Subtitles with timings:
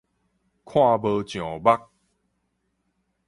[0.03, 0.11] 看無上目